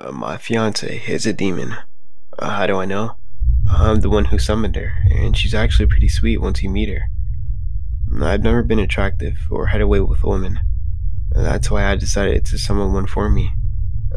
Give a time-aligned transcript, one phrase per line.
[0.00, 1.76] Uh, my fiance is a demon.
[2.38, 3.16] Uh, how do I know?
[3.68, 7.10] I'm the one who summoned her, and she's actually pretty sweet once you meet her.
[8.22, 10.60] I've never been attractive or had a way with women.
[11.32, 13.52] That's why I decided to summon one for me.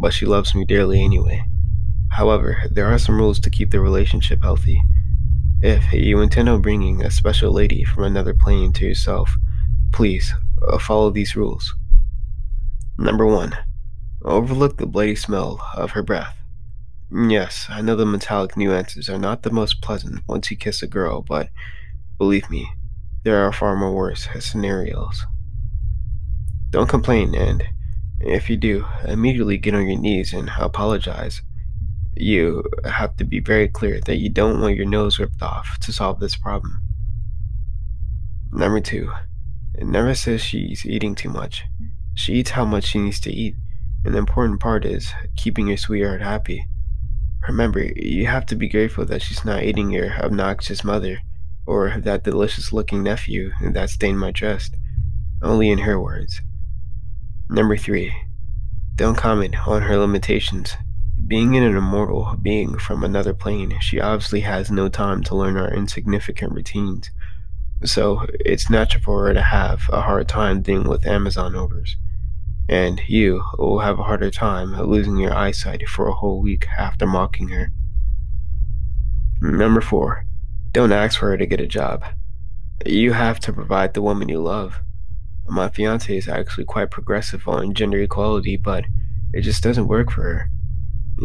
[0.00, 1.44] But she loves me dearly anyway.
[2.12, 4.80] However, there are some rules to keep the relationship healthy.
[5.60, 9.34] If you intend on bringing a special lady from another plane to yourself,
[9.92, 10.32] please
[10.68, 11.74] uh, follow these rules.
[12.96, 13.56] Number 1.
[14.24, 16.38] Overlook the bloody smell of her breath.
[17.12, 20.86] Yes, I know the metallic nuances are not the most pleasant once you kiss a
[20.86, 21.50] girl, but
[22.16, 22.66] believe me,
[23.22, 25.26] there are far more worse scenarios.
[26.70, 27.62] Don't complain, and
[28.18, 31.42] if you do, immediately get on your knees and apologize.
[32.16, 35.92] You have to be very clear that you don't want your nose ripped off to
[35.92, 36.80] solve this problem.
[38.52, 39.12] Number two,
[39.78, 41.64] never says she's eating too much.
[42.14, 43.56] She eats how much she needs to eat,
[44.04, 46.66] and the important part is keeping your sweetheart happy.
[47.48, 51.20] Remember, you have to be grateful that she's not eating your obnoxious mother,
[51.66, 54.70] or that delicious looking nephew that stained my dress.
[55.42, 56.40] Only in her words.
[57.48, 58.14] Number 3.
[58.94, 60.76] Don't comment on her limitations.
[61.26, 65.72] Being an immortal being from another plane, she obviously has no time to learn our
[65.72, 67.10] insignificant routines.
[67.84, 71.96] So, it's natural for her to have a hard time dealing with Amazon orders
[72.68, 77.06] and you will have a harder time losing your eyesight for a whole week after
[77.06, 77.70] mocking her.
[79.40, 80.24] Number 4.
[80.72, 82.04] Don't ask for her to get a job.
[82.86, 84.80] You have to provide the woman you love.
[85.46, 88.84] My fiance is actually quite progressive on gender equality, but
[89.34, 90.50] it just doesn't work for her.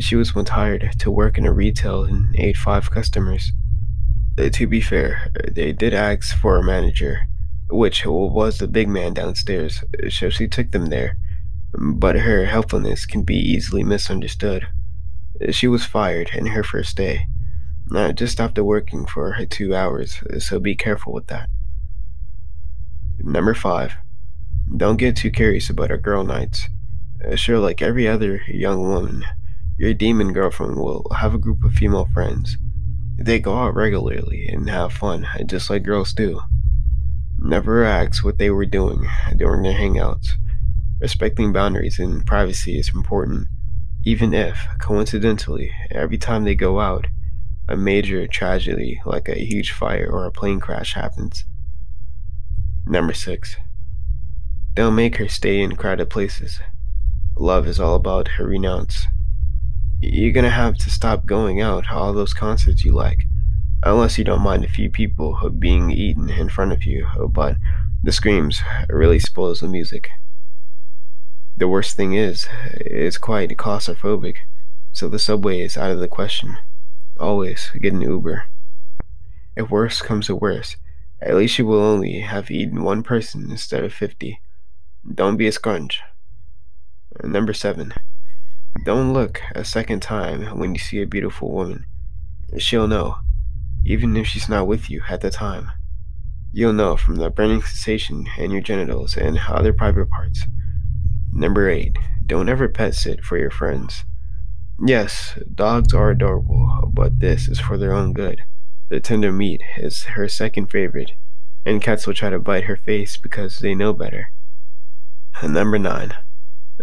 [0.00, 3.52] She was once hired to work in a retail and aid five customers.
[4.36, 7.20] To be fair, they did ask for a manager,
[7.70, 11.16] which was the big man downstairs, so she took them there
[11.72, 14.68] but her helpfulness can be easily misunderstood.
[15.50, 17.26] She was fired in her first day,
[17.94, 21.48] uh, just after working for her two hours, so be careful with that.
[23.18, 23.94] Number 5.
[24.76, 26.66] Don't get too curious about our girl nights.
[27.24, 29.24] Uh, sure, like every other young woman,
[29.76, 32.56] your demon girlfriend will have a group of female friends.
[33.16, 36.40] They go out regularly and have fun, just like girls do.
[37.38, 40.30] Never ask what they were doing during their hangouts
[41.00, 43.46] Respecting boundaries and privacy is important,
[44.04, 47.06] even if, coincidentally, every time they go out,
[47.68, 51.44] a major tragedy like a huge fire or a plane crash happens.
[52.84, 53.56] Number 6.
[54.74, 56.58] Don't make her stay in crowded places.
[57.36, 59.06] Love is all about her renounce.
[60.00, 63.22] You're gonna have to stop going out to all those concerts you like,
[63.84, 67.56] unless you don't mind a few people being eaten in front of you, but
[68.02, 70.10] the screams really spoils the music.
[71.58, 74.36] The worst thing is, it's quite claustrophobic,
[74.92, 76.56] so the subway is out of the question.
[77.18, 78.44] Always get an Uber.
[79.56, 80.76] If worse comes to worse,
[81.20, 84.40] at least you will only have eaten one person instead of 50.
[85.12, 86.00] Don't be a scrunch.
[87.24, 87.92] Number 7.
[88.84, 91.86] Don't look a second time when you see a beautiful woman.
[92.56, 93.16] She'll know,
[93.84, 95.72] even if she's not with you at the time.
[96.52, 100.44] You'll know from the burning sensation in your genitals and other private parts.
[101.32, 101.96] Number 8.
[102.26, 104.04] Don't ever pet sit for your friends.
[104.84, 108.42] Yes, dogs are adorable, but this is for their own good.
[108.90, 111.12] The tender meat is her second favorite,
[111.66, 114.30] and cats will try to bite her face because they know better.
[115.42, 116.14] Number 9.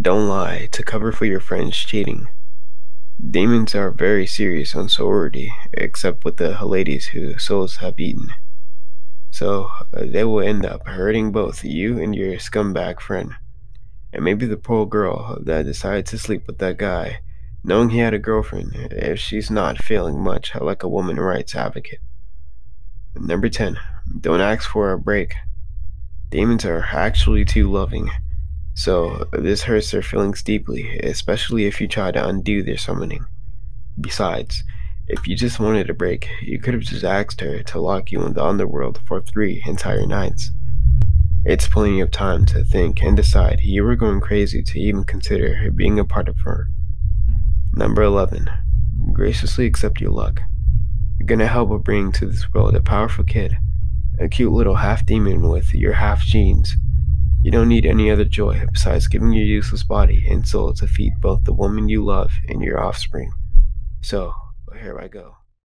[0.00, 2.28] Don't lie to cover for your friends cheating.
[3.18, 8.28] Demons are very serious on sorority, except with the ladies whose souls have eaten.
[9.30, 13.34] So, they will end up hurting both you and your scumbag friend.
[14.12, 17.20] And maybe the poor girl that decided to sleep with that guy,
[17.62, 22.00] knowing he had a girlfriend, if she's not feeling much like a woman rights advocate.
[23.14, 23.78] Number 10.
[24.20, 25.34] Don't ask for a break.
[26.30, 28.10] Demons are actually too loving,
[28.74, 33.26] so this hurts their feelings deeply, especially if you try to undo their summoning.
[34.00, 34.62] Besides,
[35.08, 38.22] if you just wanted a break, you could have just asked her to lock you
[38.24, 40.52] in the underworld for three entire nights.
[41.48, 45.54] It's plenty of time to think and decide you were going crazy to even consider
[45.54, 46.68] her being a part of her.
[47.72, 48.50] Number 11.
[49.14, 50.42] Graciously accept your luck.
[51.18, 53.56] You're gonna help her bring to this world a powerful kid,
[54.18, 56.76] a cute little half demon with your half genes.
[57.40, 61.14] You don't need any other joy besides giving your useless body and soul to feed
[61.22, 63.32] both the woman you love and your offspring.
[64.02, 64.34] So,
[64.78, 65.36] here I go.